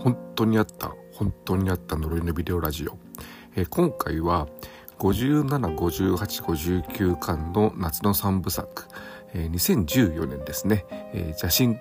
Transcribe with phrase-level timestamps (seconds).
[0.00, 2.96] 本当にあった本当にあった呪いのビデオラジオ、
[3.54, 4.48] えー、今回は
[4.98, 8.86] 575859巻の夏の三部作、
[9.34, 11.78] えー、2014年ですね、えー、邪神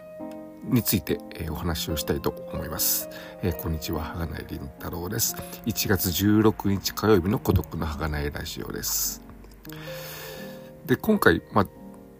[0.65, 3.09] について、えー、お話をしたいと思います、
[3.41, 5.37] えー、こんにちははがないりんたろうです。
[5.65, 9.23] 1月16日火曜日の孤独のはがないラジオです。
[10.85, 11.67] で今回、まあ、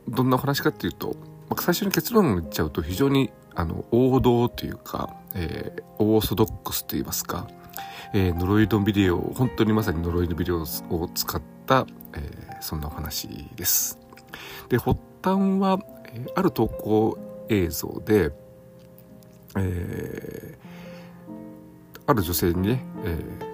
[0.07, 1.18] どんなお話かっていうと、
[1.50, 7.45] まあ、最初に結論を言っちゃうと非常にあの王道というか、えー、オーソドックスといいますか、
[8.13, 10.66] えー、呪いのビデオ本当にまさに呪いのビデオを
[11.13, 13.27] 使った、えー、そんなお話
[13.58, 14.00] です。
[14.70, 17.17] で発端は、え、ある投稿
[17.50, 18.31] 映像で、
[19.58, 20.58] え、
[22.08, 23.50] ある女性にね、え、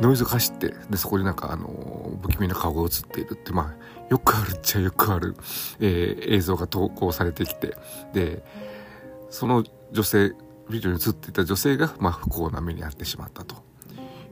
[0.00, 5.34] ノイズが走ってでそこになんかあの不気味な顔が映っているってまあよくあるっちゃよくある、
[5.80, 7.74] えー、映像が投稿されてきて
[8.12, 8.44] で
[9.32, 10.32] その女性
[10.70, 13.56] ビデオに映っていた女性が、まあ、不幸な目に遭ってしまったと。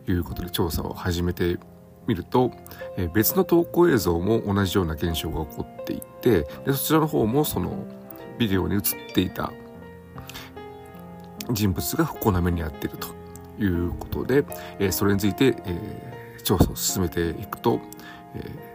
[0.09, 1.59] いうことで調査を始めて
[2.07, 2.53] みると、
[2.97, 7.87] えー、別の投稿映像も同じような現象が起こっていてでそちらの方もその
[8.39, 8.81] ビデオに映っ
[9.13, 9.53] ていた
[11.53, 13.09] 人物が不幸な目に遭っていると
[13.63, 14.45] いうことで、
[14.79, 17.81] えー、それについて、えー、調査を進めていくと、
[18.35, 18.71] えー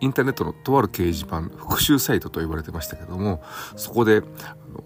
[0.00, 3.42] インターネットのとある掲示板復習サイトと言われてましたけども
[3.74, 4.84] そこで、あの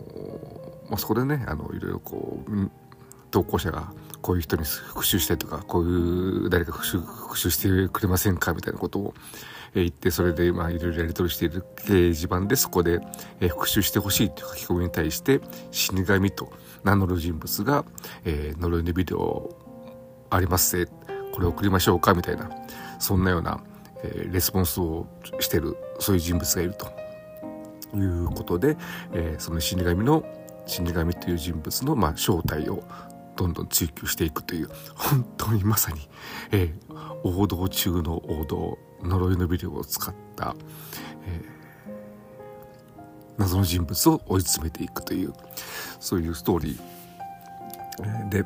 [0.88, 2.70] まあ、そこでねあのいろいろこう
[3.30, 9.14] 投稿者がこういう人に復習したいとかこういう誰か復習復習してくれませんかみたいなことを
[9.74, 13.00] 言ってそれでまあいろいろやり取りしている掲示板でそこで
[13.48, 16.52] 復習してほしいという書き込みに対して死神と
[16.84, 17.84] 名乗る人物が、
[18.24, 19.56] えー、呪いのビデオ
[20.30, 20.90] ありますぜ
[21.32, 22.50] これ送りましょうかみたいな
[22.98, 23.60] そんなような、
[24.02, 25.06] えー、レスポンスを
[25.40, 26.98] してるそういう人物がいると。
[27.94, 28.76] いうことで、
[29.14, 30.22] えー、その死神の
[30.68, 32.84] 死神という人物の、まあ、正体を
[33.36, 36.08] どんどん追求していくという本当にまさに、
[36.52, 40.54] えー、王道中の王道呪いのビデオを使った、
[41.26, 41.90] えー、
[43.38, 45.32] 謎の人物を追い詰めていくという
[46.00, 48.28] そういうストーリー。
[48.28, 48.44] で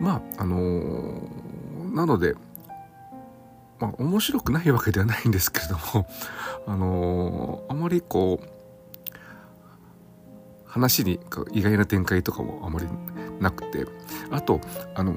[0.00, 2.34] まああのー、なので
[3.78, 6.06] まあ面白くないわけではないんですけれども
[6.66, 8.55] あのー、あまりこう
[10.66, 11.20] 話に
[11.52, 12.86] 意外な展開とかもあまり
[13.40, 13.86] なくて。
[14.30, 14.60] あと
[14.94, 15.16] あのー、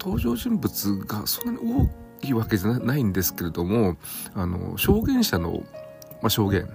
[0.00, 1.88] 登場人物がそんなに
[2.22, 3.96] 多いわけじゃないんですけれども
[4.34, 5.62] あの証言者の、
[6.22, 6.68] まあ、証言。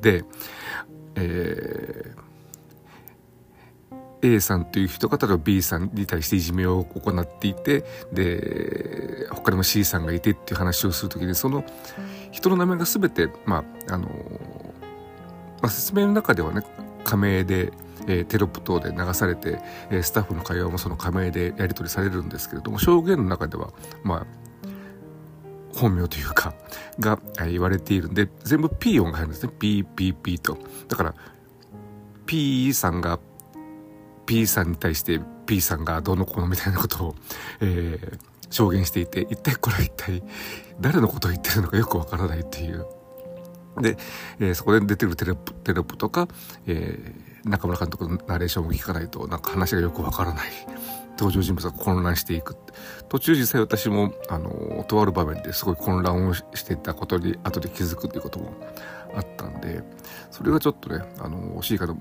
[0.00, 0.24] で、
[1.14, 11.64] えー、A さんという人方が B さんに対していじめを行っていてで他にも C さんがいてっていう話をする時にその
[12.32, 14.08] 人の名前が全てまああの
[15.62, 16.62] まあ、説明の中ではね
[17.04, 17.72] 仮名で、
[18.06, 24.26] えー、テロップ等で流されて、えー、スタッフの会話もその仮名でやり取りされるんですけれども証言の中ではまあ
[25.74, 26.54] 本名というか
[27.00, 27.18] が
[27.48, 29.52] 言われているんで全部 P 音が入るんですね。
[29.58, 30.58] PPP と。
[30.88, 31.14] だから
[32.26, 33.18] P さんが
[34.26, 37.14] P さんに対して P さんがどのこうのみたいなことを、
[37.60, 38.18] えー、
[38.50, 40.22] 証言していて一体これは一体
[40.80, 42.86] 誰のことを言ってるのかよくわからないっていう。
[43.80, 43.96] で、
[44.38, 46.28] えー、そこで出てるテロップテロップとか、
[46.66, 50.50] えー、中村監督のナレーションも聞かないとなんか話がよくわからない。
[51.18, 52.56] 登場人物が混乱していく。
[53.08, 58.54] 途中実際私もあのとある場面ですごい混乱をしてたことに後で気づくということも
[59.14, 59.82] あったんで
[60.30, 61.94] それがちょっとねあの惜しいかと、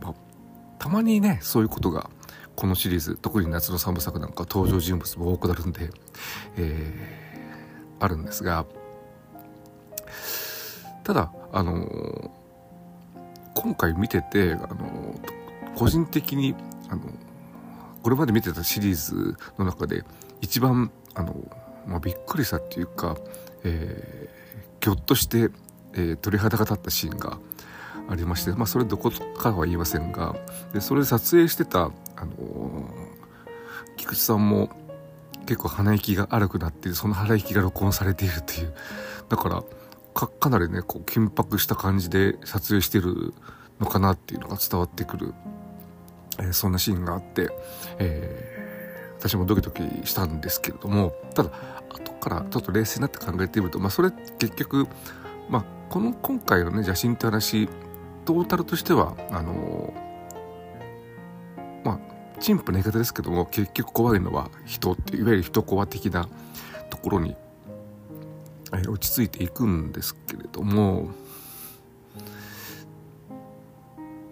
[0.79, 2.09] たまにねそういうことが
[2.55, 5.89] このシリーズ特に夏の三部作なんか登場人物も多くなるんで、
[6.57, 8.65] えー、あるんですが
[11.03, 12.31] ただあの
[13.53, 15.15] 今回見てて、あの
[15.75, 16.55] 個人的に、
[16.89, 17.01] あの
[18.01, 20.03] これまで見てたシリーズの中で
[20.41, 21.35] 一番、あの
[21.85, 23.17] まあ、びっくりしたっていうか、
[23.63, 25.49] えー、ぎょっとして、
[25.93, 27.37] えー、鳥肌が立ったシーンが
[28.09, 30.35] ありまして、まあ、それどこかは言いませんが
[30.73, 32.89] でそれで撮影してた、あの
[33.97, 34.69] 菊池さんも
[35.45, 38.73] 結構鼻息が荒くなってその鼻息が録音されているっていう。
[39.29, 39.63] だから
[40.13, 43.33] かかなりねこう緊迫した感じで撮影してる
[43.79, 45.33] のかなっていうのが伝わってくる、
[46.39, 47.49] えー、そんなシーンがあって、
[47.97, 51.51] えー、私もドキドキしたんですけれどもただ
[51.89, 54.87] 後からちょっと冷静になって考えてみると、まあ、それ結局、
[55.49, 57.67] まあ、この今回のね邪神って話
[58.25, 61.99] トータルとしてはあのー、まあ
[62.39, 66.27] 陳腐な言い方ですけども結局怖いのは人っていわゆる人コア的な
[66.89, 67.35] ところに
[68.71, 71.09] 落ち着いていくんですけれども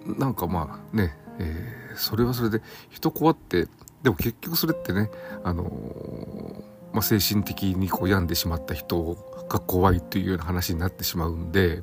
[0.06, 3.68] なんかまあね、えー、それはそれで人怖って
[4.02, 5.12] でも結局それってね
[5.44, 6.64] あのー、
[6.94, 9.18] まあ、精神的にこう病んでしまった人
[9.50, 11.82] が怖いというような話になってしまうんで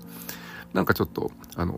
[0.73, 1.75] なんかちょっとあの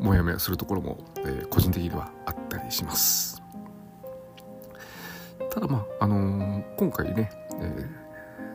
[0.00, 3.40] ー、もやもやするところも、え、個人的にはあったりします。
[5.50, 7.30] ただまああの今回ね、
[7.60, 7.88] え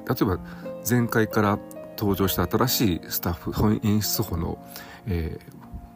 [0.08, 0.40] 例えば
[0.88, 1.60] 前回から
[1.98, 4.58] 登場した新しいスタッフ演出補の、
[5.08, 5.40] え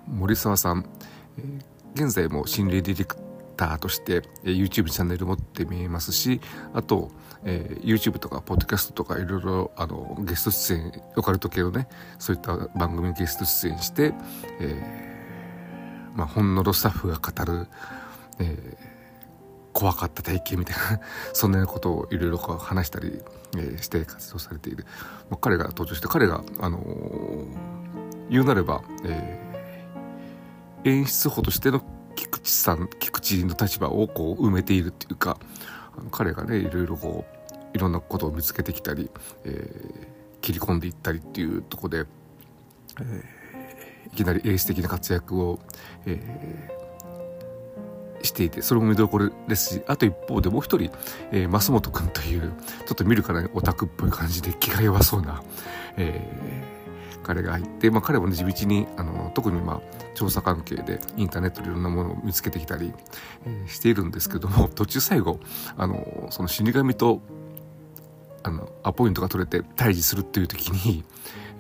[0.08, 0.86] 森沢さん、
[1.38, 1.42] え
[1.94, 3.18] 現在も心霊ディレク
[3.58, 6.40] ターとして、え YouTube チャンネル持って見えますし
[6.74, 7.12] あと、
[7.44, 11.88] えー、YouTube とかポッドキャストとかいろいろあのゲスト出演オカルト系のね
[12.20, 14.14] そういった番組ゲスト出演して、
[14.60, 17.68] えー、まあ、ほんのろスタッフが語る、
[18.40, 18.78] えー、
[19.74, 21.02] 怖かった体験みたいな
[21.34, 23.22] そんなことをいろいろ話したり、
[23.56, 24.86] えー、して活動されている、
[25.30, 27.46] まあ、彼が登場して彼が、あの
[28.30, 29.48] 言うなれば、え
[30.84, 31.82] 演出補としての
[32.16, 35.38] 菊池さん菊池の立場をこう埋めているっていうか
[35.98, 37.26] あの彼がねいろいろこ
[37.74, 39.10] ういろんなことを見つけてきたり、
[39.44, 40.08] えー、
[40.42, 42.06] 切り込んでいったりっていうとこで、
[43.00, 45.60] えー、いきなりエース的な活躍を、
[46.06, 46.77] えー、
[48.38, 50.92] ていてそれも見どころですしあと一方でもう一人、
[51.32, 52.54] えー、増本君という
[52.86, 55.42] ちょっと見るからにオタクっぽい感じで気が弱そうな、
[55.98, 56.78] えー
[57.28, 59.82] 彼が入って、まあ、彼もね地道にあの特にまあ
[60.16, 62.94] 調査関係でインターネットでいろんなものを見つけてきたり、
[63.46, 65.42] えー、しているんですけども途中最後
[65.76, 67.22] あのその死神と
[68.44, 71.04] あのアポイントが取れて対峙するっていう時に、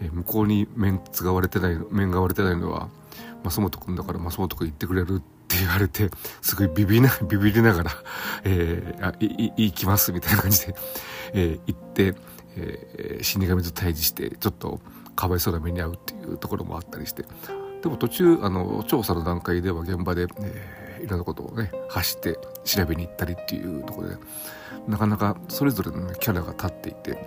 [0.01, 2.87] えー、向こうにメンツが割れてない面が割れてないのは
[3.43, 6.09] 増本君だから増本君言ってくれるってって言われて
[6.41, 7.91] すごいビビな ビビりながら、
[8.43, 10.75] えー、あい行きますみたいな感じで、
[11.33, 12.15] えー、行って、
[12.57, 14.81] えー、死神と対峙してちょっと
[15.15, 17.25] かわいそうな目に遭うっていうところもあったりして。
[17.81, 24.17] でも途中あの調査の段階では現場で、えー、いろんなことをね走って調べに行ったりっていうところで
[24.87, 27.17] なかなかそれぞれの、キャラが立っていて、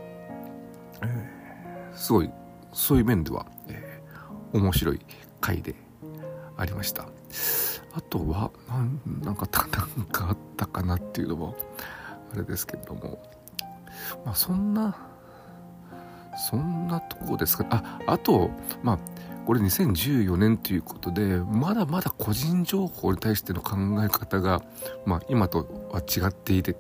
[1.03, 2.31] えー、すごい
[2.73, 5.01] そういう面では、えー、面白い
[5.41, 5.75] 回で
[6.57, 7.07] ありました。
[7.93, 8.51] あとは
[9.23, 9.49] なんか
[9.97, 11.57] なんかあったかなっていうのも
[12.33, 13.21] あれですけれども。
[14.25, 14.97] まあそんな
[16.49, 18.51] そんなとこですかああと
[18.83, 18.99] まあ
[19.47, 24.63] これ2014年ということでまだまだ個人情報に対しての考え方が、
[25.05, 26.77] まあ、今とは違っていて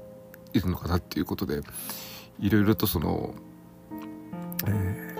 [0.52, 1.62] いるのかなっていうことで
[2.38, 3.34] いろいろとその、
[4.66, 5.16] え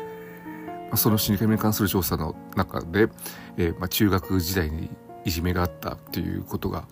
[0.93, 3.09] ー、その死神に関する調査の中で、
[3.57, 4.91] えーまあ、中学時代に
[5.25, 6.84] いじめがあったっていうことが、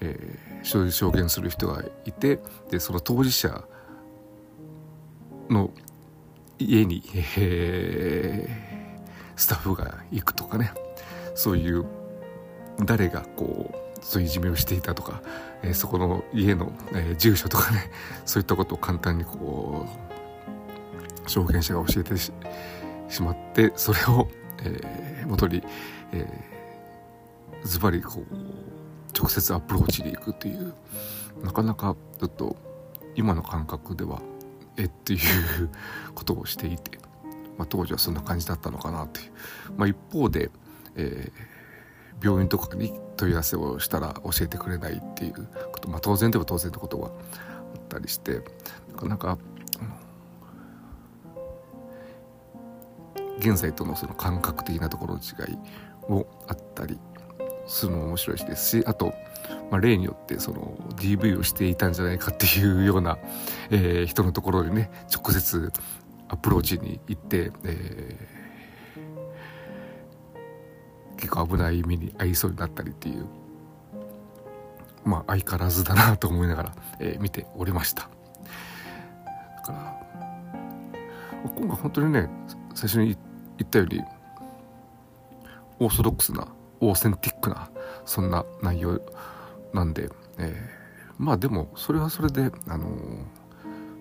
[0.00, 2.38] えー、証言する人がいて
[2.70, 3.64] でその当事者
[5.48, 5.70] の
[6.58, 7.02] 家に、
[7.38, 10.72] えー、スタッフが行くとかね
[11.34, 11.86] そういう
[12.84, 15.22] 誰がこうそういういじめをしていたとか、
[15.62, 17.90] えー、そこの家の、えー、住所とかね
[18.24, 19.86] そういったことを簡単にこ
[21.26, 22.32] う証言者が教えてし
[23.22, 24.28] まってそれを、
[24.62, 25.62] えー、元に、
[26.12, 26.59] えー、
[27.64, 28.34] ズバリこう
[29.16, 30.74] 直接アプローチに行くっていう
[31.42, 32.56] なかなかちょっと
[33.16, 34.20] 今の感覚では
[34.76, 34.88] えっ？
[34.88, 35.20] ていう
[36.14, 36.98] ことをしていて、
[37.58, 39.32] まあ、当時はそんな感じだったのかなという、
[39.76, 40.50] まあ、一方で、
[40.96, 47.12] えー、病院とかに問い合わせをしたら教えてくれないっていうこと、まあ、当然でも当然のことがあっ
[47.88, 48.40] たりして
[48.92, 49.38] なかなか
[53.38, 55.58] 現在とのその感覚的なところの違い
[56.10, 56.98] もあったり
[57.70, 59.14] するのも面白いしですしあと
[59.70, 63.18] まあ、例によってその DV をしていたんじゃないかっていうような、
[63.70, 65.72] えー、人のところにね直接
[66.28, 73.26] アプローチに行って、えー、結構危ない目に遭いそうになったりっていう
[75.04, 78.10] まあ相変わらずだなと思いながら、えー、見ておりました。
[79.56, 79.96] だから
[81.56, 82.28] 今回本当にね
[82.74, 83.16] 最初に
[83.58, 84.02] 言ったより
[85.78, 86.46] オーソドックスな
[86.80, 87.70] オーセンティックな
[88.04, 89.00] そんな内容
[89.72, 90.08] なんで、
[90.38, 92.88] えー、まあでもそれはそれで、あの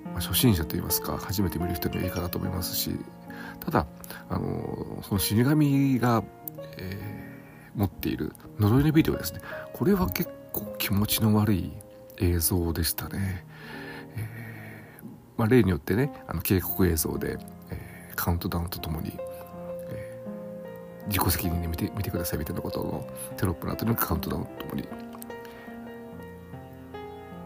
[0.05, 2.91] まあ、初心者といいますか初めて見る人にはいいかなと思いますし
[3.59, 3.88] ただ、
[4.29, 6.24] あのその死神が、
[6.77, 7.19] え、
[7.75, 9.41] 持っている呪いのビデオですね。
[9.74, 11.71] これは結構気持ちの悪い
[12.17, 13.45] 映像でしたね、
[14.15, 15.05] えー、
[15.38, 17.38] まあ、例によってねあの警告映像で、
[17.69, 19.17] えー、カウントダウンとともに
[21.09, 24.87] 自己責任で見て見てくださいみたいなことのテロップの後にカウントダウンともに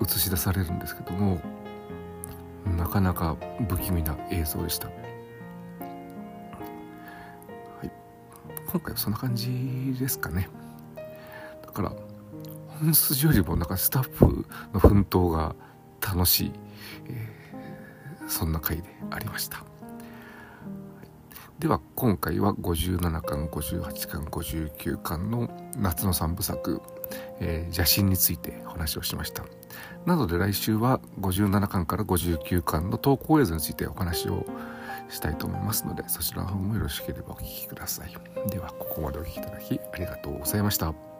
[0.01, 1.39] 映し出されるんですけども
[2.77, 3.37] なかなか
[3.69, 4.93] 不気味な映像でした、は
[7.83, 7.91] い、
[8.69, 10.49] 今回はそんな感じですかね。
[11.65, 11.91] だから
[12.79, 15.55] 本筋よりもなんかスタッフの奮闘が
[16.01, 16.51] 楽しい、
[17.07, 19.63] えー、そんな回でありました。
[21.63, 26.81] では今回は57巻58巻59巻の夏の3部作、
[27.39, 29.45] えー、邪神についてお話をしました。
[30.05, 34.45] なので来週は57巻から59巻の投稿映像についてお話を
[35.07, 38.49] したいと思いますのでそちらの方もよろしければお聴きください。
[38.49, 41.12] ではここまでお聴きいただきありがとうございました。